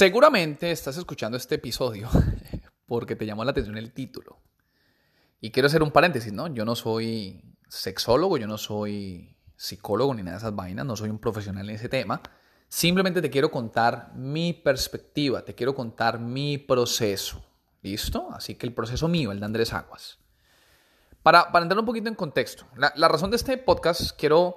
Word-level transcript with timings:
Seguramente 0.00 0.70
estás 0.70 0.96
escuchando 0.96 1.36
este 1.36 1.56
episodio 1.56 2.08
porque 2.86 3.16
te 3.16 3.26
llamó 3.26 3.44
la 3.44 3.50
atención 3.50 3.76
el 3.76 3.92
título. 3.92 4.38
Y 5.42 5.50
quiero 5.50 5.66
hacer 5.66 5.82
un 5.82 5.90
paréntesis, 5.90 6.32
¿no? 6.32 6.46
Yo 6.46 6.64
no 6.64 6.74
soy 6.74 7.44
sexólogo, 7.68 8.38
yo 8.38 8.46
no 8.46 8.56
soy 8.56 9.36
psicólogo 9.56 10.14
ni 10.14 10.22
nada 10.22 10.38
de 10.38 10.38
esas 10.38 10.56
vainas, 10.56 10.86
no 10.86 10.96
soy 10.96 11.10
un 11.10 11.18
profesional 11.18 11.68
en 11.68 11.76
ese 11.76 11.90
tema. 11.90 12.22
Simplemente 12.66 13.20
te 13.20 13.28
quiero 13.28 13.50
contar 13.50 14.14
mi 14.14 14.54
perspectiva, 14.54 15.44
te 15.44 15.54
quiero 15.54 15.74
contar 15.74 16.18
mi 16.18 16.56
proceso. 16.56 17.44
¿Listo? 17.82 18.30
Así 18.32 18.54
que 18.54 18.66
el 18.66 18.72
proceso 18.72 19.06
mío, 19.06 19.32
el 19.32 19.40
de 19.40 19.44
Andrés 19.44 19.74
Aguas. 19.74 20.18
Para, 21.22 21.52
para 21.52 21.64
entrar 21.64 21.78
un 21.78 21.84
poquito 21.84 22.08
en 22.08 22.14
contexto, 22.14 22.66
la, 22.74 22.90
la, 22.96 23.08
razón 23.08 23.28
de 23.28 23.36
este 23.36 23.58
podcast, 23.58 24.12
quiero, 24.18 24.56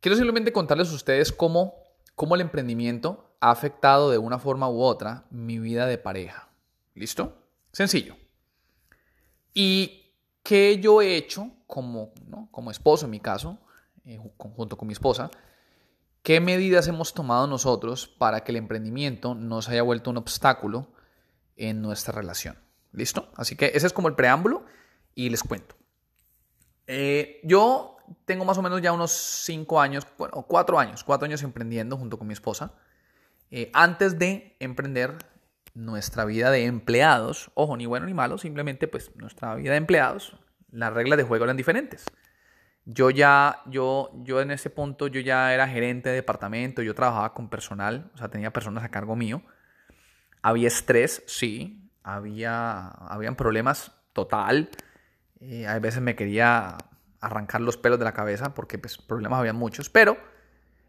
quiero 0.00 0.16
simplemente 0.16 0.54
contarles 0.54 0.90
a 0.90 0.94
ustedes 0.94 1.32
cómo, 1.32 1.74
cómo 2.18 2.34
el 2.34 2.40
emprendimiento 2.40 3.30
ha 3.40 3.52
afectado 3.52 4.10
de 4.10 4.18
una 4.18 4.40
forma 4.40 4.68
u 4.68 4.82
otra 4.82 5.24
mi 5.30 5.60
vida 5.60 5.86
de 5.86 5.98
pareja. 5.98 6.48
¿Listo? 6.94 7.38
Sencillo. 7.72 8.16
¿Y 9.54 10.10
qué 10.42 10.80
yo 10.80 11.00
he 11.00 11.16
hecho 11.16 11.52
como, 11.68 12.10
como 12.50 12.72
esposo 12.72 13.04
en 13.04 13.12
mi 13.12 13.20
caso, 13.20 13.56
eh, 14.04 14.18
junto 14.36 14.76
con 14.76 14.88
mi 14.88 14.92
esposa? 14.94 15.30
¿Qué 16.24 16.40
medidas 16.40 16.88
hemos 16.88 17.14
tomado 17.14 17.46
nosotros 17.46 18.08
para 18.08 18.42
que 18.42 18.50
el 18.50 18.56
emprendimiento 18.56 19.36
no 19.36 19.62
se 19.62 19.70
haya 19.70 19.82
vuelto 19.82 20.10
un 20.10 20.16
obstáculo 20.16 20.88
en 21.56 21.80
nuestra 21.80 22.12
relación? 22.12 22.58
¿Listo? 22.90 23.30
Así 23.36 23.54
que 23.54 23.66
ese 23.74 23.86
es 23.86 23.92
como 23.92 24.08
el 24.08 24.16
preámbulo 24.16 24.64
y 25.14 25.30
les 25.30 25.44
cuento. 25.44 25.76
Eh, 26.88 27.40
yo 27.44 27.97
tengo 28.24 28.44
más 28.44 28.58
o 28.58 28.62
menos 28.62 28.80
ya 28.82 28.92
unos 28.92 29.12
cinco 29.12 29.80
años, 29.80 30.06
bueno, 30.16 30.44
cuatro 30.48 30.78
años, 30.78 31.04
cuatro 31.04 31.26
años 31.26 31.42
emprendiendo 31.42 31.96
junto 31.96 32.18
con 32.18 32.26
mi 32.26 32.32
esposa. 32.32 32.72
Eh, 33.50 33.70
antes 33.72 34.18
de 34.18 34.56
emprender 34.60 35.16
nuestra 35.74 36.24
vida 36.24 36.50
de 36.50 36.64
empleados, 36.64 37.50
ojo, 37.54 37.76
ni 37.76 37.86
bueno 37.86 38.06
ni 38.06 38.14
malo, 38.14 38.38
simplemente 38.38 38.88
pues 38.88 39.14
nuestra 39.16 39.54
vida 39.54 39.72
de 39.72 39.78
empleados, 39.78 40.36
las 40.70 40.92
reglas 40.92 41.16
de 41.16 41.24
juego 41.24 41.44
eran 41.44 41.56
diferentes. 41.56 42.04
Yo 42.84 43.10
ya, 43.10 43.62
yo, 43.66 44.10
yo 44.24 44.40
en 44.40 44.50
ese 44.50 44.70
punto, 44.70 45.08
yo 45.08 45.20
ya 45.20 45.52
era 45.52 45.68
gerente 45.68 46.08
de 46.08 46.16
departamento, 46.16 46.82
yo 46.82 46.94
trabajaba 46.94 47.34
con 47.34 47.48
personal, 47.50 48.10
o 48.14 48.18
sea, 48.18 48.28
tenía 48.28 48.52
personas 48.52 48.82
a 48.82 48.90
cargo 48.90 49.14
mío. 49.14 49.42
Había 50.40 50.68
estrés, 50.68 51.22
sí, 51.26 51.90
había, 52.02 52.88
habían 52.88 53.36
problemas 53.36 53.92
total. 54.14 54.70
Eh, 55.40 55.66
a 55.66 55.78
veces 55.78 56.00
me 56.00 56.16
quería 56.16 56.78
arrancar 57.20 57.60
los 57.60 57.76
pelos 57.76 57.98
de 57.98 58.04
la 58.04 58.12
cabeza 58.12 58.54
porque 58.54 58.78
pues, 58.78 58.98
problemas 58.98 59.40
había 59.40 59.52
muchos, 59.52 59.90
pero 59.90 60.16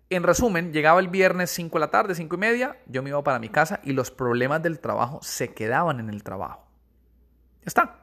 en 0.10 0.24
resumen, 0.24 0.74
llegaba 0.74 1.00
el 1.00 1.08
viernes 1.08 1.52
5 1.52 1.78
de 1.78 1.80
la 1.80 1.92
tarde, 1.92 2.16
5 2.16 2.36
y 2.36 2.40
media, 2.40 2.78
yo 2.88 3.04
me 3.04 3.10
iba 3.10 3.24
para 3.24 3.38
mi 3.38 3.50
casa 3.50 3.80
y 3.84 3.94
los 3.94 4.10
problemas 4.10 4.64
del 4.64 4.80
trabajo 4.80 5.20
se 5.22 5.54
quedaban 5.54 6.00
en 6.00 6.10
el 6.10 6.24
trabajo. 6.24 6.66
Ya 7.60 7.66
está. 7.68 7.96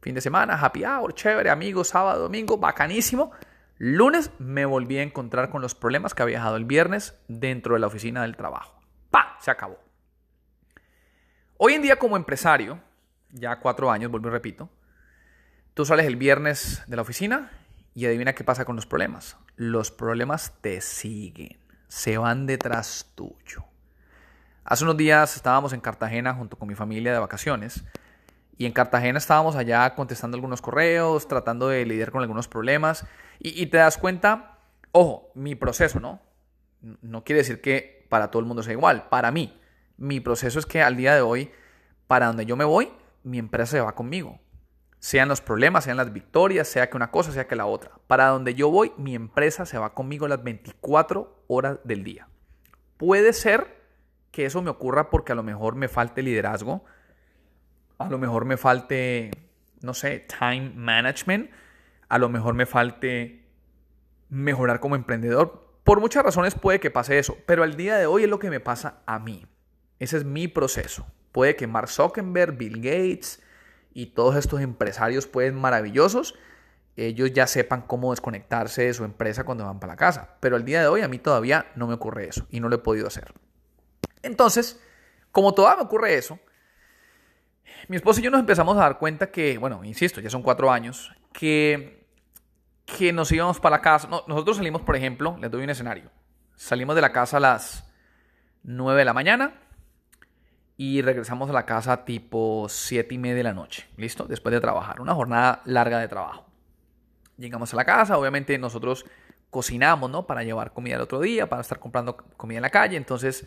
Fin 0.00 0.14
de 0.14 0.22
semana, 0.22 0.58
happy 0.58 0.84
hour, 0.84 1.12
chévere, 1.14 1.50
amigos, 1.50 1.88
sábado, 1.88 2.22
domingo, 2.22 2.56
bacanísimo. 2.56 3.30
Lunes 3.76 4.30
me 4.38 4.64
volví 4.64 4.98
a 4.98 5.02
encontrar 5.02 5.50
con 5.50 5.60
los 5.60 5.74
problemas 5.74 6.14
que 6.14 6.22
había 6.22 6.38
dejado 6.38 6.56
el 6.56 6.64
viernes 6.64 7.18
dentro 7.28 7.74
de 7.74 7.80
la 7.80 7.88
oficina 7.88 8.22
del 8.22 8.36
trabajo. 8.36 8.80
¡Pa! 9.10 9.36
Se 9.40 9.50
acabó. 9.50 9.78
Hoy 11.58 11.74
en 11.74 11.82
día 11.82 11.98
como 11.98 12.16
empresario, 12.16 12.80
ya 13.30 13.60
cuatro 13.60 13.90
años, 13.90 14.10
vuelvo 14.10 14.28
y 14.28 14.30
repito, 14.30 14.70
tú 15.74 15.84
sales 15.84 16.06
el 16.06 16.16
viernes 16.16 16.82
de 16.86 16.96
la 16.96 17.02
oficina 17.02 17.50
y 17.94 18.06
adivina 18.06 18.32
qué 18.32 18.44
pasa 18.44 18.64
con 18.64 18.76
los 18.76 18.86
problemas. 18.86 19.36
Los 19.56 19.90
problemas 19.90 20.52
te 20.60 20.80
siguen, 20.80 21.58
se 21.88 22.16
van 22.16 22.46
detrás 22.46 23.10
tuyo. 23.14 23.64
Hace 24.64 24.84
unos 24.84 24.96
días 24.96 25.36
estábamos 25.36 25.72
en 25.72 25.80
Cartagena 25.80 26.32
junto 26.32 26.56
con 26.56 26.68
mi 26.68 26.74
familia 26.74 27.12
de 27.12 27.18
vacaciones 27.18 27.84
y 28.56 28.66
en 28.66 28.72
Cartagena 28.72 29.18
estábamos 29.18 29.56
allá 29.56 29.94
contestando 29.96 30.36
algunos 30.36 30.62
correos, 30.62 31.26
tratando 31.26 31.68
de 31.68 31.84
lidiar 31.84 32.12
con 32.12 32.22
algunos 32.22 32.48
problemas 32.48 33.04
y, 33.40 33.66
te 33.66 33.78
das 33.78 33.98
cuenta, 33.98 34.58
ojo, 34.92 35.30
mi 35.34 35.56
proceso, 35.56 35.98
¿no? 35.98 36.22
No 37.02 37.24
quiere 37.24 37.40
decir 37.40 37.60
que 37.60 38.06
para 38.08 38.30
todo 38.30 38.40
el 38.40 38.46
mundo 38.46 38.62
sea 38.62 38.72
igual, 38.72 39.08
para 39.08 39.32
mí. 39.32 39.58
Mi 39.96 40.20
proceso 40.20 40.58
es 40.58 40.66
que 40.66 40.82
al 40.82 40.96
día 40.96 41.14
de 41.14 41.20
hoy, 41.20 41.50
para 42.06 42.26
donde 42.26 42.46
yo 42.46 42.56
me 42.56 42.64
voy, 42.64 42.92
mi 43.24 43.38
empresa 43.38 43.72
se 43.72 43.80
va 43.80 43.94
conmigo 43.94 44.38
sean 45.04 45.28
los 45.28 45.42
problemas, 45.42 45.84
sean 45.84 45.98
las 45.98 46.14
victorias, 46.14 46.66
sea 46.66 46.88
que 46.88 46.96
una 46.96 47.10
cosa, 47.10 47.30
sea 47.30 47.46
que 47.46 47.56
la 47.56 47.66
otra. 47.66 47.90
Para 48.06 48.28
donde 48.28 48.54
yo 48.54 48.70
voy, 48.70 48.90
mi 48.96 49.14
empresa 49.14 49.66
se 49.66 49.76
va 49.76 49.92
conmigo 49.92 50.26
las 50.28 50.42
24 50.42 51.44
horas 51.46 51.78
del 51.84 52.04
día. 52.04 52.26
Puede 52.96 53.34
ser 53.34 53.82
que 54.30 54.46
eso 54.46 54.62
me 54.62 54.70
ocurra 54.70 55.10
porque 55.10 55.32
a 55.32 55.34
lo 55.34 55.42
mejor 55.42 55.74
me 55.74 55.88
falte 55.88 56.22
liderazgo, 56.22 56.86
a 57.98 58.08
lo 58.08 58.16
mejor 58.16 58.46
me 58.46 58.56
falte, 58.56 59.30
no 59.82 59.92
sé, 59.92 60.20
time 60.20 60.72
management, 60.74 61.50
a 62.08 62.16
lo 62.16 62.30
mejor 62.30 62.54
me 62.54 62.64
falte 62.64 63.46
mejorar 64.30 64.80
como 64.80 64.96
emprendedor. 64.96 65.80
Por 65.84 66.00
muchas 66.00 66.24
razones 66.24 66.54
puede 66.54 66.80
que 66.80 66.90
pase 66.90 67.18
eso, 67.18 67.36
pero 67.44 67.62
al 67.62 67.76
día 67.76 67.98
de 67.98 68.06
hoy 68.06 68.22
es 68.24 68.30
lo 68.30 68.38
que 68.38 68.48
me 68.48 68.60
pasa 68.60 69.02
a 69.04 69.18
mí. 69.18 69.46
Ese 69.98 70.16
es 70.16 70.24
mi 70.24 70.48
proceso. 70.48 71.06
Puede 71.30 71.56
que 71.56 71.66
Mark 71.66 71.90
Zuckerberg, 71.90 72.56
Bill 72.56 72.76
Gates, 72.76 73.43
y 73.94 74.06
todos 74.06 74.36
estos 74.36 74.60
empresarios 74.60 75.26
pueden 75.26 75.54
maravillosos, 75.54 76.34
ellos 76.96 77.32
ya 77.32 77.46
sepan 77.46 77.82
cómo 77.82 78.10
desconectarse 78.10 78.82
de 78.82 78.94
su 78.94 79.04
empresa 79.04 79.44
cuando 79.44 79.64
van 79.64 79.80
para 79.80 79.94
la 79.94 79.96
casa. 79.96 80.36
Pero 80.40 80.56
al 80.56 80.64
día 80.64 80.80
de 80.80 80.88
hoy 80.88 81.00
a 81.00 81.08
mí 81.08 81.18
todavía 81.18 81.66
no 81.76 81.86
me 81.86 81.94
ocurre 81.94 82.28
eso 82.28 82.46
y 82.50 82.60
no 82.60 82.68
lo 82.68 82.76
he 82.76 82.78
podido 82.78 83.06
hacer. 83.06 83.32
Entonces, 84.22 84.80
como 85.32 85.54
todavía 85.54 85.78
me 85.78 85.86
ocurre 85.86 86.14
eso, 86.14 86.38
mi 87.88 87.96
esposa 87.96 88.20
y 88.20 88.24
yo 88.24 88.30
nos 88.30 88.40
empezamos 88.40 88.76
a 88.76 88.80
dar 88.80 88.98
cuenta 88.98 89.30
que, 89.30 89.58
bueno, 89.58 89.84
insisto, 89.84 90.20
ya 90.20 90.30
son 90.30 90.42
cuatro 90.42 90.70
años, 90.70 91.12
que, 91.32 92.06
que 92.84 93.12
nos 93.12 93.30
íbamos 93.32 93.60
para 93.60 93.76
la 93.76 93.82
casa. 93.82 94.08
nosotros 94.26 94.56
salimos, 94.56 94.82
por 94.82 94.96
ejemplo, 94.96 95.36
les 95.40 95.50
doy 95.50 95.64
un 95.64 95.70
escenario. 95.70 96.10
Salimos 96.56 96.94
de 96.94 97.02
la 97.02 97.12
casa 97.12 97.38
a 97.38 97.40
las 97.40 97.92
9 98.62 99.00
de 99.00 99.04
la 99.04 99.12
mañana, 99.12 99.54
y 100.76 101.02
regresamos 101.02 101.50
a 101.50 101.52
la 101.52 101.66
casa 101.66 102.04
tipo 102.04 102.66
7 102.68 103.14
y 103.14 103.18
media 103.18 103.36
de 103.36 103.42
la 103.44 103.54
noche, 103.54 103.86
¿listo? 103.96 104.24
Después 104.24 104.52
de 104.52 104.60
trabajar, 104.60 105.00
una 105.00 105.14
jornada 105.14 105.62
larga 105.64 105.98
de 105.98 106.08
trabajo. 106.08 106.46
Llegamos 107.36 107.72
a 107.72 107.76
la 107.76 107.84
casa, 107.84 108.18
obviamente 108.18 108.58
nosotros 108.58 109.04
cocinamos, 109.50 110.10
¿no? 110.10 110.26
Para 110.26 110.42
llevar 110.42 110.72
comida 110.72 110.96
el 110.96 111.02
otro 111.02 111.20
día, 111.20 111.48
para 111.48 111.62
estar 111.62 111.78
comprando 111.78 112.16
comida 112.36 112.58
en 112.58 112.62
la 112.62 112.70
calle, 112.70 112.96
entonces 112.96 113.46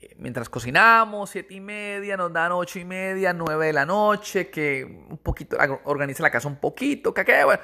eh, 0.00 0.14
mientras 0.18 0.50
cocinamos, 0.50 1.30
7 1.30 1.54
y 1.54 1.60
media, 1.60 2.16
nos 2.16 2.32
dan 2.32 2.52
8 2.52 2.78
y 2.78 2.84
media, 2.84 3.32
9 3.32 3.66
de 3.66 3.72
la 3.72 3.86
noche, 3.86 4.50
que 4.50 4.84
un 4.84 5.18
poquito, 5.18 5.56
organiza 5.84 6.22
la 6.22 6.30
casa 6.30 6.48
un 6.48 6.56
poquito, 6.56 7.14
que 7.14 7.44
bueno. 7.44 7.62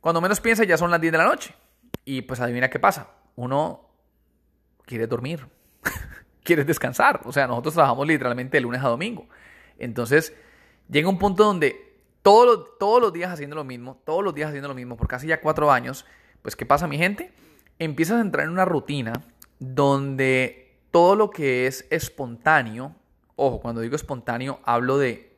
Cuando 0.00 0.20
menos 0.20 0.40
piensa 0.40 0.64
ya 0.64 0.76
son 0.76 0.90
las 0.90 1.00
10 1.00 1.12
de 1.12 1.18
la 1.18 1.24
noche. 1.24 1.54
Y 2.04 2.22
pues 2.22 2.40
adivina 2.40 2.68
qué 2.68 2.80
pasa, 2.80 3.08
uno 3.36 3.88
quiere 4.84 5.06
dormir 5.06 5.46
quieres 6.42 6.66
descansar. 6.66 7.20
O 7.24 7.32
sea, 7.32 7.46
nosotros 7.46 7.74
trabajamos 7.74 8.06
literalmente 8.06 8.56
de 8.56 8.60
lunes 8.60 8.82
a 8.82 8.88
domingo. 8.88 9.26
Entonces, 9.78 10.34
llega 10.90 11.08
un 11.08 11.18
punto 11.18 11.44
donde 11.44 11.96
todos 12.22 12.46
los, 12.46 12.78
todos 12.78 13.00
los 13.00 13.12
días 13.12 13.32
haciendo 13.32 13.56
lo 13.56 13.64
mismo, 13.64 14.00
todos 14.04 14.22
los 14.22 14.34
días 14.34 14.48
haciendo 14.48 14.68
lo 14.68 14.74
mismo, 14.74 14.96
por 14.96 15.08
casi 15.08 15.26
ya 15.26 15.40
cuatro 15.40 15.72
años, 15.72 16.06
pues 16.42 16.56
¿qué 16.56 16.66
pasa 16.66 16.86
mi 16.86 16.98
gente? 16.98 17.32
Empiezas 17.78 18.18
a 18.18 18.20
entrar 18.20 18.46
en 18.46 18.52
una 18.52 18.64
rutina 18.64 19.12
donde 19.58 20.76
todo 20.90 21.16
lo 21.16 21.30
que 21.30 21.66
es 21.66 21.86
espontáneo, 21.90 22.94
ojo, 23.36 23.60
cuando 23.60 23.80
digo 23.80 23.96
espontáneo 23.96 24.60
hablo 24.64 24.98
de 24.98 25.32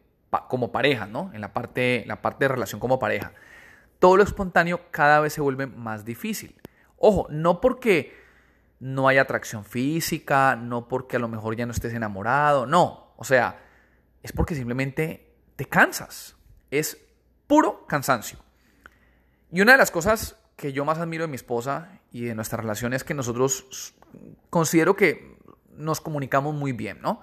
como 0.49 0.73
pareja, 0.73 1.07
¿no? 1.07 1.31
En 1.33 1.41
la 1.41 1.53
parte, 1.53 2.05
la 2.07 2.21
parte 2.21 2.45
de 2.45 2.49
relación 2.49 2.81
como 2.81 2.99
pareja. 2.99 3.33
Todo 3.99 4.17
lo 4.17 4.23
espontáneo 4.23 4.81
cada 4.91 5.21
vez 5.21 5.33
se 5.33 5.41
vuelve 5.41 5.67
más 5.67 6.05
difícil. 6.05 6.57
Ojo, 6.97 7.27
no 7.31 7.61
porque 7.61 8.24
no 8.81 9.09
hay 9.09 9.19
atracción 9.19 9.65
física, 9.65 10.57
no 10.57 10.89
porque 10.89 11.17
a 11.17 11.21
lo 11.21 11.29
mejor 11.29 11.57
ya 11.57 11.67
no 11.67 11.73
estés 11.73 11.95
enamorado, 11.95 12.67
no, 12.67 13.15
o 13.17 13.25
sea, 13.25 13.61
es 14.23 14.33
porque 14.33 14.55
simplemente 14.55 15.35
te 15.57 15.67
cansas, 15.67 16.37
es 16.71 16.99
puro 17.47 17.87
cansancio. 17.87 18.39
Y 19.53 19.61
una 19.61 19.73
de 19.73 19.79
las 19.79 19.91
cosas 19.91 20.37
que 20.57 20.73
yo 20.73 20.85
más 20.85 20.99
admiro 20.99 21.25
de 21.25 21.29
mi 21.29 21.37
esposa 21.37 22.01
y 22.11 22.23
de 22.23 22.35
nuestra 22.35 22.59
relación 22.59 22.93
es 22.93 23.05
que 23.05 23.15
nosotros 23.15 23.95
considero 24.51 24.97
que 24.97 25.37
nos 25.77 26.01
comunicamos 26.01 26.55
muy 26.55 26.73
bien, 26.73 27.01
¿no? 27.01 27.21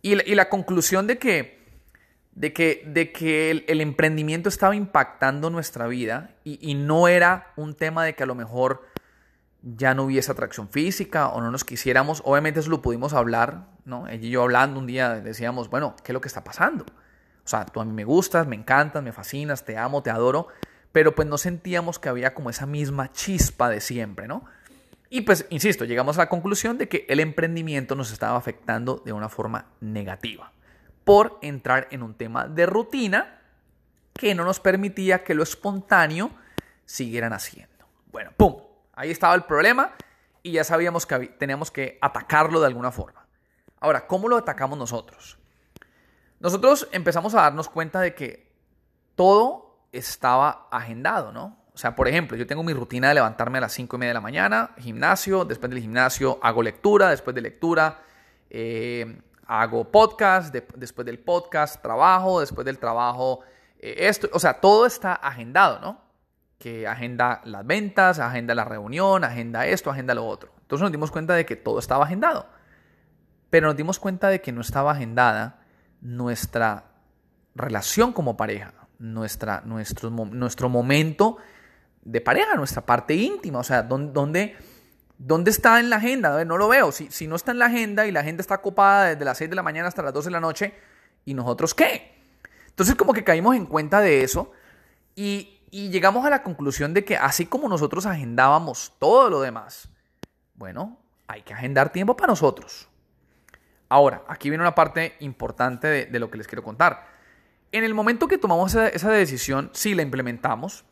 Y 0.00 0.16
la, 0.34 0.48
conclusión 0.48 1.06
de 1.06 1.18
que, 1.18 1.64
de 2.32 2.52
que, 2.52 2.82
de 2.86 3.12
que 3.12 3.52
el, 3.52 3.80
emprendimiento 3.80 4.48
estaba 4.48 4.74
impactando 4.74 5.48
nuestra 5.48 5.86
vida 5.86 6.34
y, 6.42 6.58
y 6.60 6.74
no 6.74 7.06
era 7.06 7.52
un 7.54 7.74
tema 7.74 8.04
de 8.04 8.16
que 8.16 8.24
a 8.24 8.26
lo 8.26 8.34
mejor 8.34 8.82
ya 9.62 9.94
no 9.94 10.04
hubiese 10.04 10.32
atracción 10.32 10.68
física 10.68 11.28
o 11.28 11.40
no 11.40 11.50
nos 11.50 11.64
quisiéramos, 11.64 12.22
obviamente 12.24 12.60
eso 12.60 12.70
lo 12.70 12.82
pudimos 12.82 13.12
hablar, 13.12 13.66
¿no? 13.84 14.08
Ella 14.08 14.26
y 14.26 14.30
yo 14.30 14.42
hablando 14.42 14.80
un 14.80 14.86
día 14.86 15.20
decíamos, 15.20 15.70
bueno, 15.70 15.94
¿qué 16.02 16.12
es 16.12 16.14
lo 16.14 16.20
que 16.20 16.28
está 16.28 16.42
pasando? 16.42 16.84
O 17.44 17.48
sea, 17.48 17.64
tú 17.64 17.80
a 17.80 17.84
mí 17.84 17.92
me 17.92 18.04
gustas, 18.04 18.46
me 18.46 18.56
encantas, 18.56 19.02
me 19.02 19.12
fascinas, 19.12 19.64
te 19.64 19.76
amo, 19.76 20.02
te 20.02 20.10
adoro, 20.10 20.48
pero 20.90 21.14
pues 21.14 21.28
no 21.28 21.38
sentíamos 21.38 21.98
que 21.98 22.08
había 22.08 22.34
como 22.34 22.50
esa 22.50 22.66
misma 22.66 23.12
chispa 23.12 23.68
de 23.68 23.80
siempre, 23.80 24.28
¿no? 24.28 24.44
Y 25.10 25.22
pues, 25.22 25.46
insisto, 25.50 25.84
llegamos 25.84 26.16
a 26.16 26.22
la 26.22 26.28
conclusión 26.28 26.78
de 26.78 26.88
que 26.88 27.04
el 27.08 27.20
emprendimiento 27.20 27.94
nos 27.94 28.12
estaba 28.12 28.38
afectando 28.38 29.02
de 29.04 29.12
una 29.12 29.28
forma 29.28 29.66
negativa 29.80 30.52
por 31.04 31.38
entrar 31.42 31.88
en 31.90 32.02
un 32.02 32.14
tema 32.14 32.48
de 32.48 32.64
rutina 32.64 33.40
que 34.14 34.34
no 34.34 34.44
nos 34.44 34.60
permitía 34.60 35.22
que 35.22 35.34
lo 35.34 35.42
espontáneo 35.42 36.30
siguieran 36.86 37.32
haciendo. 37.32 37.86
Bueno, 38.10 38.30
¡pum! 38.36 38.71
Ahí 39.02 39.10
estaba 39.10 39.34
el 39.34 39.42
problema 39.42 39.90
y 40.44 40.52
ya 40.52 40.62
sabíamos 40.62 41.06
que 41.06 41.26
teníamos 41.26 41.72
que 41.72 41.98
atacarlo 42.00 42.60
de 42.60 42.68
alguna 42.68 42.92
forma. 42.92 43.26
Ahora, 43.80 44.06
¿cómo 44.06 44.28
lo 44.28 44.36
atacamos 44.36 44.78
nosotros? 44.78 45.40
Nosotros 46.38 46.86
empezamos 46.92 47.34
a 47.34 47.40
darnos 47.40 47.68
cuenta 47.68 48.00
de 48.00 48.14
que 48.14 48.48
todo 49.16 49.88
estaba 49.90 50.68
agendado, 50.70 51.32
¿no? 51.32 51.64
O 51.74 51.78
sea, 51.78 51.96
por 51.96 52.06
ejemplo, 52.06 52.36
yo 52.36 52.46
tengo 52.46 52.62
mi 52.62 52.72
rutina 52.72 53.08
de 53.08 53.14
levantarme 53.14 53.58
a 53.58 53.62
las 53.62 53.72
5 53.72 53.96
y 53.96 53.98
media 53.98 54.10
de 54.10 54.14
la 54.14 54.20
mañana, 54.20 54.70
gimnasio, 54.78 55.44
después 55.44 55.68
del 55.70 55.80
gimnasio 55.80 56.38
hago 56.40 56.62
lectura, 56.62 57.10
después 57.10 57.34
de 57.34 57.40
lectura 57.40 58.04
eh, 58.50 59.20
hago 59.48 59.90
podcast, 59.90 60.54
después 60.54 61.04
del 61.04 61.18
podcast 61.18 61.82
trabajo, 61.82 62.38
después 62.38 62.64
del 62.64 62.78
trabajo 62.78 63.40
eh, 63.80 64.06
esto, 64.06 64.28
o 64.32 64.38
sea, 64.38 64.60
todo 64.60 64.86
está 64.86 65.14
agendado, 65.14 65.80
¿no? 65.80 66.11
Que 66.62 66.86
agenda 66.86 67.40
las 67.44 67.66
ventas, 67.66 68.20
agenda 68.20 68.54
la 68.54 68.64
reunión, 68.64 69.24
agenda 69.24 69.66
esto, 69.66 69.90
agenda 69.90 70.14
lo 70.14 70.24
otro. 70.24 70.52
Entonces 70.60 70.82
nos 70.82 70.92
dimos 70.92 71.10
cuenta 71.10 71.34
de 71.34 71.44
que 71.44 71.56
todo 71.56 71.80
estaba 71.80 72.04
agendado, 72.04 72.46
pero 73.50 73.66
nos 73.66 73.76
dimos 73.76 73.98
cuenta 73.98 74.28
de 74.28 74.40
que 74.40 74.52
no 74.52 74.60
estaba 74.60 74.92
agendada 74.92 75.58
nuestra 76.00 76.84
relación 77.56 78.12
como 78.12 78.36
pareja, 78.36 78.74
nuestra, 79.00 79.62
nuestro, 79.64 80.08
nuestro 80.08 80.68
momento 80.68 81.38
de 82.02 82.20
pareja, 82.20 82.54
nuestra 82.54 82.86
parte 82.86 83.14
íntima, 83.14 83.58
o 83.58 83.64
sea, 83.64 83.82
¿dónde, 83.82 84.54
dónde 85.18 85.50
está 85.50 85.80
en 85.80 85.90
la 85.90 85.96
agenda? 85.96 86.44
No 86.44 86.58
lo 86.58 86.68
veo. 86.68 86.92
Si, 86.92 87.10
si 87.10 87.26
no 87.26 87.34
está 87.34 87.50
en 87.50 87.58
la 87.58 87.66
agenda 87.66 88.06
y 88.06 88.12
la 88.12 88.20
agenda 88.20 88.40
está 88.40 88.54
ocupada 88.54 89.06
desde 89.06 89.24
las 89.24 89.36
6 89.36 89.50
de 89.50 89.56
la 89.56 89.64
mañana 89.64 89.88
hasta 89.88 90.00
las 90.00 90.12
12 90.12 90.28
de 90.28 90.32
la 90.32 90.40
noche, 90.40 90.74
¿y 91.24 91.34
nosotros 91.34 91.74
qué? 91.74 92.22
Entonces 92.68 92.94
como 92.94 93.12
que 93.12 93.24
caímos 93.24 93.56
en 93.56 93.66
cuenta 93.66 94.00
de 94.00 94.22
eso 94.22 94.52
y, 95.16 95.58
y 95.72 95.88
llegamos 95.88 96.24
a 96.26 96.30
la 96.30 96.42
conclusión 96.42 96.92
de 96.92 97.02
que 97.02 97.16
así 97.16 97.46
como 97.46 97.66
nosotros 97.66 98.04
agendábamos 98.04 98.92
todo 98.98 99.30
lo 99.30 99.40
demás, 99.40 99.88
bueno, 100.54 100.98
hay 101.26 101.40
que 101.40 101.54
agendar 101.54 101.90
tiempo 101.90 102.14
para 102.14 102.30
nosotros. 102.30 102.90
Ahora, 103.88 104.22
aquí 104.28 104.50
viene 104.50 104.62
una 104.62 104.74
parte 104.74 105.16
importante 105.20 106.06
de, 106.06 106.20
lo 106.20 106.30
que 106.30 106.36
les 106.36 106.46
quiero 106.46 106.62
contar. 106.62 107.06
En 107.72 107.84
el 107.84 107.94
momento 107.94 108.28
que 108.28 108.36
tomamos 108.36 108.74
esa, 108.74 109.10
decisión, 109.10 109.70
sí 109.72 109.94
la 109.94 110.02
implementamos. 110.02 110.84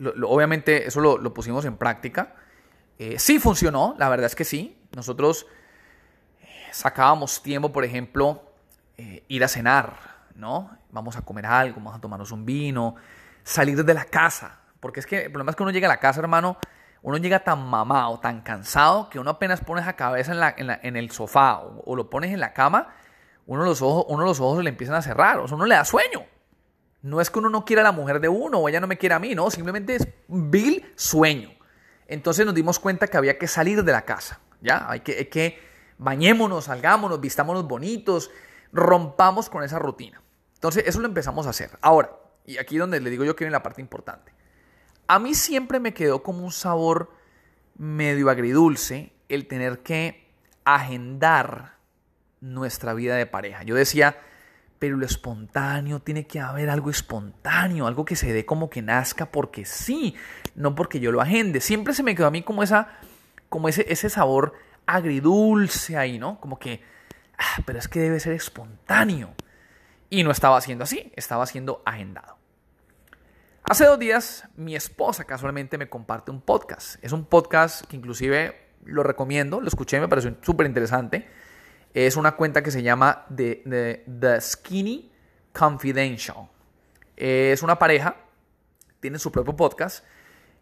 obviamente 0.00 0.88
eso 0.88 1.00
lo, 1.00 1.32
pusimos 1.32 1.64
en 1.64 1.76
práctica. 1.76 2.34
Eh, 2.98 3.20
sí 3.20 3.38
funcionó, 3.38 3.94
la 3.98 4.08
verdad 4.08 4.26
es 4.26 4.34
que 4.34 4.44
sí. 4.44 4.82
Nosotros 4.96 5.46
eh, 6.40 6.46
sacábamos 6.72 7.40
tiempo, 7.40 7.70
por 7.70 7.84
ejemplo, 7.84 8.52
eh, 8.96 9.22
ir 9.28 9.44
a 9.44 9.48
cenar, 9.48 10.26
¿no? 10.34 10.76
Vamos 10.90 11.16
a 11.16 11.22
comer 11.22 11.46
algo, 11.46 11.76
vamos 11.76 11.94
a 11.94 12.00
tomarnos 12.00 12.32
un 12.32 12.44
vino, 12.44 12.96
salir 13.44 13.84
de 13.84 13.94
la 13.94 14.04
casa. 14.04 14.60
Porque 14.80 15.00
es 15.00 15.06
que 15.06 15.24
el 15.24 15.30
problema 15.30 15.50
es 15.50 15.56
que 15.56 15.62
uno 15.62 15.72
llega 15.72 15.86
a 15.86 15.92
la 15.92 16.00
casa, 16.00 16.20
hermano, 16.20 16.58
uno 17.02 17.16
llega 17.16 17.40
tan 17.40 17.66
mamado, 17.66 18.20
tan 18.20 18.42
cansado, 18.42 19.08
que 19.08 19.18
uno 19.18 19.30
apenas 19.30 19.60
pones 19.60 19.86
la 19.86 19.94
cabeza 19.94 20.54
en, 20.56 20.96
el 20.96 21.10
sofá 21.10 21.60
o, 21.60 21.96
lo 21.96 22.08
pones 22.08 22.32
en 22.32 22.40
la 22.40 22.52
cama, 22.52 22.94
uno 23.46 23.64
los, 23.64 23.82
ojos, 23.82 24.06
uno 24.08 24.24
los 24.24 24.40
ojos 24.40 24.62
le 24.62 24.70
empiezan 24.70 24.96
a 24.96 25.02
cerrar, 25.02 25.38
o 25.40 25.48
sea, 25.48 25.56
uno 25.56 25.66
le 25.66 25.74
da 25.74 25.84
sueño. 25.84 26.24
No 27.02 27.20
es 27.20 27.30
que 27.30 27.40
uno 27.40 27.50
no 27.50 27.64
quiera 27.64 27.82
a 27.82 27.84
la 27.84 27.92
mujer 27.92 28.20
de 28.20 28.28
uno 28.28 28.58
o 28.58 28.68
ella 28.68 28.80
no 28.80 28.86
me 28.86 28.98
quiera 28.98 29.16
a 29.16 29.18
mí, 29.18 29.34
no, 29.34 29.50
simplemente 29.50 29.96
es 29.96 30.08
vil 30.28 30.92
sueño. 30.94 31.50
Entonces 32.06 32.46
nos 32.46 32.54
dimos 32.54 32.78
cuenta 32.78 33.08
que 33.08 33.16
había 33.16 33.38
que 33.38 33.48
salir 33.48 33.82
de 33.82 33.90
la 33.90 34.02
casa, 34.02 34.38
¿ya? 34.60 34.88
Hay 34.88 35.00
que, 35.00 35.18
hay 35.18 35.24
que 35.26 35.60
bañémonos, 35.98 36.64
salgámonos, 36.66 37.20
vistámonos 37.20 37.66
bonitos, 37.66 38.30
rompamos 38.72 39.48
con 39.48 39.64
esa 39.64 39.80
rutina. 39.80 40.22
Entonces 40.54 40.84
eso 40.86 41.00
lo 41.00 41.08
empezamos 41.08 41.48
a 41.48 41.50
hacer. 41.50 41.70
Ahora, 41.80 42.10
y 42.46 42.58
aquí 42.58 42.76
donde 42.76 43.00
le 43.00 43.10
digo 43.10 43.24
yo 43.24 43.36
que 43.36 43.44
viene 43.44 43.52
la 43.52 43.62
parte 43.62 43.80
importante. 43.80 44.32
A 45.06 45.18
mí 45.18 45.34
siempre 45.34 45.80
me 45.80 45.94
quedó 45.94 46.22
como 46.22 46.44
un 46.44 46.52
sabor 46.52 47.12
medio 47.76 48.30
agridulce 48.30 49.12
el 49.28 49.46
tener 49.46 49.80
que 49.80 50.30
agendar 50.64 51.76
nuestra 52.40 52.94
vida 52.94 53.16
de 53.16 53.26
pareja. 53.26 53.62
Yo 53.62 53.74
decía, 53.74 54.16
pero 54.78 54.96
lo 54.96 55.06
espontáneo, 55.06 56.00
tiene 56.00 56.26
que 56.26 56.40
haber 56.40 56.68
algo 56.68 56.90
espontáneo, 56.90 57.86
algo 57.86 58.04
que 58.04 58.16
se 58.16 58.32
dé 58.32 58.44
como 58.44 58.68
que 58.68 58.82
nazca 58.82 59.30
porque 59.30 59.64
sí, 59.64 60.14
no 60.54 60.74
porque 60.74 61.00
yo 61.00 61.12
lo 61.12 61.20
agende. 61.20 61.60
Siempre 61.60 61.94
se 61.94 62.02
me 62.02 62.14
quedó 62.14 62.26
a 62.26 62.32
mí 62.32 62.42
como 62.42 62.62
esa, 62.62 62.98
como 63.48 63.68
ese, 63.68 63.86
ese 63.88 64.10
sabor 64.10 64.54
agridulce 64.86 65.96
ahí, 65.96 66.18
¿no? 66.18 66.40
Como 66.40 66.58
que, 66.58 66.82
ah, 67.38 67.62
pero 67.64 67.78
es 67.78 67.88
que 67.88 68.00
debe 68.00 68.18
ser 68.18 68.32
espontáneo. 68.32 69.34
Y 70.12 70.24
no 70.24 70.30
estaba 70.30 70.58
haciendo 70.58 70.84
así, 70.84 71.10
estaba 71.16 71.46
siendo 71.46 71.80
agendado. 71.86 72.36
Hace 73.64 73.86
dos 73.86 73.98
días 73.98 74.46
mi 74.56 74.76
esposa 74.76 75.24
casualmente 75.24 75.78
me 75.78 75.88
comparte 75.88 76.30
un 76.30 76.42
podcast. 76.42 77.02
Es 77.02 77.12
un 77.12 77.24
podcast 77.24 77.86
que 77.86 77.96
inclusive 77.96 78.74
lo 78.84 79.04
recomiendo, 79.04 79.58
lo 79.58 79.68
escuché, 79.68 79.98
me 80.00 80.08
pareció 80.08 80.36
súper 80.42 80.66
interesante. 80.66 81.26
Es 81.94 82.16
una 82.16 82.32
cuenta 82.32 82.62
que 82.62 82.70
se 82.70 82.82
llama 82.82 83.24
The, 83.34 84.04
Skinny 84.38 85.10
Confidential. 85.50 86.46
Es 87.16 87.62
una 87.62 87.78
pareja, 87.78 88.16
tiene 89.00 89.18
su 89.18 89.32
propio 89.32 89.56
podcast, 89.56 90.04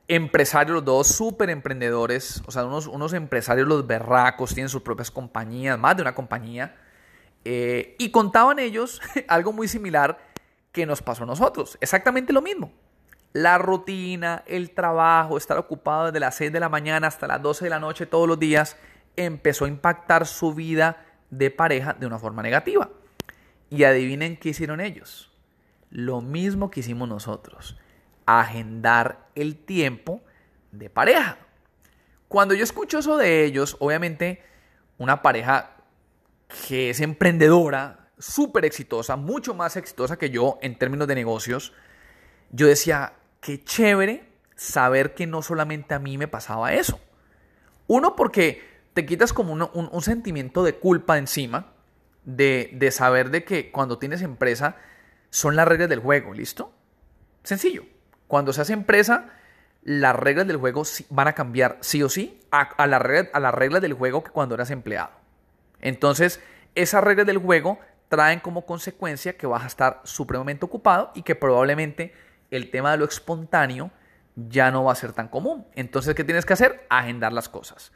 empresarios 0.06 0.76
los 0.76 0.84
dos, 0.84 1.08
súper 1.08 1.50
emprendedores, 1.50 2.40
o 2.46 2.52
sea, 2.52 2.66
unos, 2.66 2.86
unos, 2.86 3.14
empresarios 3.14 3.66
los 3.66 3.84
berracos, 3.84 4.54
tienen 4.54 4.68
sus 4.68 4.82
propias 4.82 5.10
compañías, 5.10 5.76
más 5.76 5.96
de 5.96 6.02
una 6.02 6.14
compañía, 6.14 6.76
eh, 7.44 7.96
y 7.98 8.10
contaban 8.10 8.58
ellos 8.58 9.00
algo 9.28 9.52
muy 9.52 9.68
similar 9.68 10.18
que 10.72 10.86
nos 10.86 11.02
pasó 11.02 11.24
a 11.24 11.26
nosotros, 11.26 11.78
exactamente 11.80 12.32
lo 12.32 12.42
mismo 12.42 12.72
la 13.32 13.58
rutina, 13.58 14.42
el 14.46 14.72
trabajo, 14.72 15.36
estar 15.36 15.56
ocupado 15.56 16.06
desde 16.06 16.20
las 16.20 16.34
6 16.36 16.52
de 16.52 16.60
la 16.60 16.68
mañana 16.68 17.06
hasta 17.06 17.26
las 17.26 17.40
12 17.40 17.64
de 17.64 17.70
la 17.70 17.78
noche 17.78 18.06
todos 18.06 18.26
los 18.26 18.38
días, 18.38 18.76
empezó 19.16 19.64
a 19.64 19.68
impactar 19.68 20.26
su 20.26 20.54
vida 20.54 21.04
de 21.30 21.50
pareja 21.50 21.94
de 21.94 22.06
una 22.06 22.18
forma 22.18 22.42
negativa. 22.42 22.90
Y 23.68 23.84
adivinen 23.84 24.36
qué 24.36 24.48
hicieron 24.48 24.80
ellos. 24.80 25.30
Lo 25.90 26.20
mismo 26.20 26.70
que 26.70 26.80
hicimos 26.80 27.08
nosotros, 27.08 27.78
agendar 28.26 29.28
el 29.36 29.56
tiempo 29.56 30.22
de 30.72 30.90
pareja. 30.90 31.38
Cuando 32.26 32.54
yo 32.54 32.64
escucho 32.64 32.98
eso 32.98 33.16
de 33.16 33.44
ellos, 33.44 33.76
obviamente 33.78 34.42
una 34.98 35.22
pareja 35.22 35.76
que 36.66 36.90
es 36.90 37.00
emprendedora, 37.00 38.10
súper 38.18 38.64
exitosa, 38.64 39.16
mucho 39.16 39.54
más 39.54 39.76
exitosa 39.76 40.18
que 40.18 40.30
yo 40.30 40.58
en 40.62 40.78
términos 40.78 41.08
de 41.08 41.14
negocios, 41.14 41.72
yo 42.50 42.66
decía, 42.66 43.14
qué 43.40 43.62
chévere 43.62 44.28
saber 44.56 45.14
que 45.14 45.26
no 45.26 45.42
solamente 45.42 45.94
a 45.94 45.98
mí 45.98 46.18
me 46.18 46.28
pasaba 46.28 46.74
eso. 46.74 47.00
Uno, 47.86 48.14
porque 48.14 48.62
te 48.92 49.06
quitas 49.06 49.32
como 49.32 49.52
un, 49.52 50.02
sentimiento 50.02 50.62
de 50.62 50.74
culpa 50.74 51.18
encima, 51.18 51.72
de, 52.24 52.90
saber 52.92 53.30
de 53.30 53.44
que 53.44 53.70
cuando 53.70 53.98
tienes 53.98 54.22
empresa 54.22 54.76
son 55.30 55.56
las 55.56 55.66
reglas 55.66 55.88
del 55.88 56.00
juego, 56.00 56.34
¿listo? 56.34 56.72
Sencillo. 57.42 57.84
Cuando 58.26 58.52
se 58.52 58.60
hace 58.60 58.74
empresa, 58.74 59.30
las 59.82 60.14
reglas 60.14 60.46
del 60.46 60.58
juego 60.58 60.82
van 61.08 61.28
a 61.28 61.32
cambiar 61.32 61.78
sí 61.80 62.02
o 62.02 62.08
sí 62.08 62.40
a, 62.50 62.86
la 62.86 62.98
las 63.40 63.54
reglas 63.54 63.80
del 63.80 63.94
juego 63.94 64.22
que 64.22 64.30
cuando 64.30 64.54
eras 64.54 64.70
empleado. 64.70 65.19
Entonces, 65.80 66.40
esas 66.74 67.02
reglas 67.02 67.26
del 67.26 67.38
juego 67.38 67.78
traen 68.08 68.40
como 68.40 68.66
consecuencia 68.66 69.36
que 69.36 69.46
vas 69.46 69.62
a 69.62 69.66
estar 69.66 70.00
supremamente 70.04 70.64
ocupado 70.64 71.12
y 71.14 71.22
que 71.22 71.34
probablemente 71.34 72.12
el 72.50 72.70
tema 72.70 72.90
de 72.92 72.98
lo 72.98 73.04
espontáneo 73.04 73.90
ya 74.34 74.70
no 74.70 74.84
va 74.84 74.92
a 74.92 74.96
ser 74.96 75.12
tan 75.12 75.28
común. 75.28 75.66
Entonces, 75.74 76.14
¿qué 76.14 76.24
tienes 76.24 76.46
que 76.46 76.52
hacer? 76.52 76.86
Agendar 76.88 77.32
las 77.32 77.48
cosas. 77.48 77.92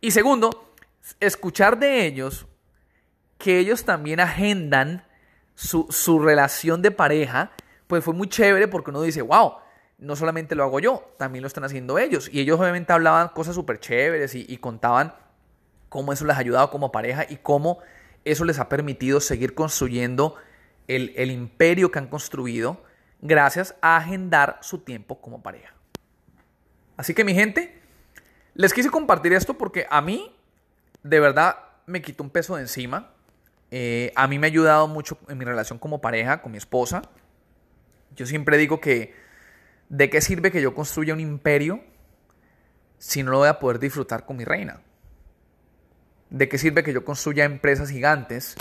Y 0.00 0.10
segundo, 0.10 0.72
escuchar 1.20 1.78
de 1.78 2.06
ellos 2.06 2.46
que 3.38 3.58
ellos 3.58 3.84
también 3.84 4.20
agendan 4.20 5.04
su, 5.54 6.18
relación 6.20 6.82
de 6.82 6.90
pareja, 6.90 7.52
pues 7.86 8.04
fue 8.04 8.14
muy 8.14 8.28
chévere 8.28 8.68
porque 8.68 8.90
uno 8.90 9.02
dice, 9.02 9.22
wow, 9.22 9.54
no 9.98 10.16
solamente 10.16 10.54
lo 10.54 10.64
hago 10.64 10.80
yo, 10.80 11.14
también 11.18 11.42
lo 11.42 11.48
están 11.48 11.64
haciendo 11.64 11.98
ellos. 11.98 12.28
Y 12.30 12.40
ellos 12.40 12.60
obviamente 12.60 12.92
hablaban 12.92 13.28
cosas 13.28 13.54
súper 13.54 13.80
chéveres 13.80 14.34
y, 14.34 14.56
contaban 14.58 15.14
cómo 15.96 16.12
eso 16.12 16.26
les 16.26 16.36
ha 16.36 16.40
ayudado 16.40 16.68
como 16.68 16.92
pareja 16.92 17.24
y 17.26 17.36
cómo 17.36 17.78
eso 18.26 18.44
les 18.44 18.58
ha 18.58 18.68
permitido 18.68 19.18
seguir 19.18 19.54
construyendo 19.54 20.34
el, 20.88 21.14
el 21.16 21.30
imperio 21.30 21.90
que 21.90 21.98
han 21.98 22.08
construido 22.08 22.84
gracias 23.22 23.74
a 23.80 23.96
agendar 23.96 24.58
su 24.60 24.80
tiempo 24.80 25.22
como 25.22 25.42
pareja. 25.42 25.72
Así 26.98 27.14
que 27.14 27.24
mi 27.24 27.32
gente, 27.32 27.80
les 28.52 28.74
quise 28.74 28.90
compartir 28.90 29.32
esto 29.32 29.56
porque 29.56 29.86
a 29.88 30.02
mí 30.02 30.36
de 31.02 31.18
verdad 31.18 31.60
me 31.86 32.02
quitó 32.02 32.22
un 32.22 32.28
peso 32.28 32.56
de 32.56 32.60
encima. 32.60 33.14
Eh, 33.70 34.12
a 34.16 34.28
mí 34.28 34.38
me 34.38 34.48
ha 34.48 34.50
ayudado 34.50 34.88
mucho 34.88 35.16
en 35.30 35.38
mi 35.38 35.46
relación 35.46 35.78
como 35.78 36.02
pareja, 36.02 36.42
con 36.42 36.52
mi 36.52 36.58
esposa. 36.58 37.00
Yo 38.14 38.26
siempre 38.26 38.58
digo 38.58 38.82
que 38.82 39.14
de 39.88 40.10
qué 40.10 40.20
sirve 40.20 40.50
que 40.52 40.60
yo 40.60 40.74
construya 40.74 41.14
un 41.14 41.20
imperio 41.20 41.80
si 42.98 43.22
no 43.22 43.30
lo 43.30 43.38
voy 43.38 43.48
a 43.48 43.58
poder 43.58 43.78
disfrutar 43.78 44.26
con 44.26 44.36
mi 44.36 44.44
reina? 44.44 44.82
¿De 46.30 46.48
qué 46.48 46.58
sirve 46.58 46.82
que 46.82 46.92
yo 46.92 47.04
construya 47.04 47.44
empresas 47.44 47.90
gigantes 47.90 48.56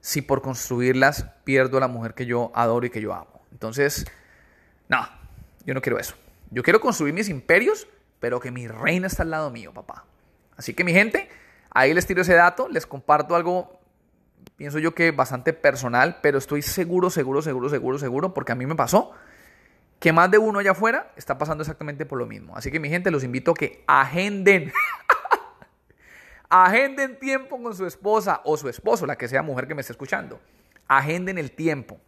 si 0.00 0.22
por 0.22 0.42
construirlas 0.42 1.24
pierdo 1.44 1.78
a 1.78 1.80
la 1.80 1.88
mujer 1.88 2.14
que 2.14 2.26
yo 2.26 2.52
adoro 2.54 2.86
y 2.86 2.90
que 2.90 3.00
yo 3.00 3.14
amo? 3.14 3.42
Entonces, 3.52 4.06
no, 4.88 5.08
yo 5.64 5.74
no 5.74 5.80
quiero 5.80 5.98
eso. 5.98 6.14
Yo 6.50 6.62
quiero 6.62 6.80
construir 6.80 7.14
mis 7.14 7.28
imperios, 7.28 7.88
pero 8.20 8.40
que 8.40 8.50
mi 8.50 8.68
reina 8.68 9.06
está 9.06 9.22
al 9.22 9.30
lado 9.30 9.50
mío, 9.50 9.72
papá. 9.72 10.04
Así 10.56 10.74
que 10.74 10.84
mi 10.84 10.92
gente, 10.92 11.28
ahí 11.70 11.94
les 11.94 12.06
tiro 12.06 12.22
ese 12.22 12.34
dato, 12.34 12.68
les 12.68 12.86
comparto 12.86 13.36
algo, 13.36 13.80
pienso 14.56 14.78
yo 14.78 14.94
que 14.94 15.10
bastante 15.10 15.52
personal, 15.52 16.18
pero 16.22 16.38
estoy 16.38 16.62
seguro, 16.62 17.10
seguro, 17.10 17.42
seguro, 17.42 17.68
seguro, 17.68 17.98
seguro, 17.98 18.34
porque 18.34 18.52
a 18.52 18.54
mí 18.54 18.66
me 18.66 18.74
pasó 18.74 19.12
que 19.98 20.12
más 20.12 20.30
de 20.30 20.38
uno 20.38 20.58
allá 20.60 20.72
afuera 20.72 21.12
está 21.16 21.38
pasando 21.38 21.62
exactamente 21.62 22.06
por 22.06 22.18
lo 22.18 22.26
mismo. 22.26 22.56
Así 22.56 22.70
que 22.70 22.80
mi 22.80 22.88
gente, 22.88 23.10
los 23.10 23.24
invito 23.24 23.52
a 23.52 23.54
que 23.54 23.84
agenden. 23.86 24.72
agenden 26.48 27.18
tiempo 27.18 27.62
con 27.62 27.74
su 27.74 27.86
esposa 27.86 28.40
o 28.44 28.56
su 28.56 28.68
esposo, 28.68 29.06
la 29.06 29.16
que 29.16 29.28
sea 29.28 29.42
mujer 29.42 29.66
que 29.66 29.74
me 29.74 29.80
esté 29.80 29.92
escuchando. 29.92 30.40
Agenden 30.86 31.38
el 31.38 31.52
tiempo. 31.52 32.00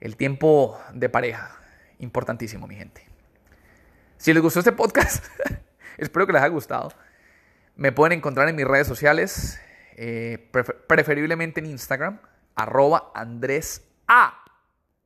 El 0.00 0.16
tiempo 0.16 0.80
de 0.92 1.08
pareja. 1.08 1.56
Importantísimo, 1.98 2.66
mi 2.66 2.74
gente. 2.74 3.06
Si 4.16 4.32
les 4.32 4.42
gustó 4.42 4.60
este 4.60 4.72
podcast, 4.72 5.24
espero 5.98 6.26
que 6.26 6.32
les 6.32 6.42
haya 6.42 6.50
gustado. 6.50 6.92
Me 7.76 7.92
pueden 7.92 8.18
encontrar 8.18 8.48
en 8.48 8.56
mis 8.56 8.66
redes 8.66 8.86
sociales, 8.86 9.60
eh, 9.96 10.50
preferiblemente 10.86 11.60
en 11.60 11.66
Instagram, 11.66 12.20
arroba 12.54 13.12
Andrés 13.14 13.86
A. 14.06 14.44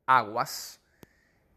Aguas. 0.05 0.81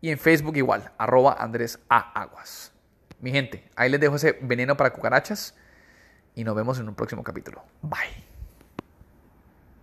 Y 0.01 0.11
en 0.11 0.19
Facebook 0.19 0.57
igual, 0.57 0.93
arroba 0.99 1.37
Andrés 1.39 1.81
A. 1.89 2.21
Aguas. 2.21 2.73
Mi 3.21 3.33
gente, 3.33 3.69
ahí 3.75 3.91
les 3.91 3.99
dejo 3.99 4.17
ese 4.17 4.39
veneno 4.43 4.77
para 4.77 4.93
cucarachas 4.93 5.57
y 6.39 6.45
nos 6.45 6.55
vemos 6.55 6.79
en 6.79 6.89
un 6.89 6.95
próximo 6.95 7.25
capítulo. 7.25 7.65
Bye. 7.83 8.28